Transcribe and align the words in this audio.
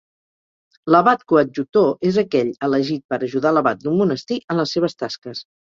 L'abat 0.95 1.25
coadjutor 1.33 2.09
és 2.13 2.19
aquell 2.23 2.51
elegit 2.71 3.07
per 3.15 3.21
ajudar 3.29 3.55
l'abat 3.55 3.87
d'un 3.87 4.05
monestir 4.05 4.45
en 4.49 4.63
les 4.65 4.79
seves 4.79 5.03
tasques. 5.05 5.51